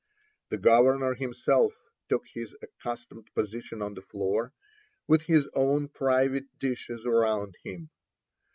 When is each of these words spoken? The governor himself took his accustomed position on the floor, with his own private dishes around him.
The 0.49 0.57
governor 0.57 1.13
himself 1.13 1.75
took 2.09 2.23
his 2.33 2.55
accustomed 2.63 3.27
position 3.35 3.83
on 3.83 3.93
the 3.93 4.01
floor, 4.01 4.51
with 5.07 5.21
his 5.27 5.47
own 5.53 5.89
private 5.89 6.45
dishes 6.57 7.05
around 7.05 7.53
him. 7.63 7.91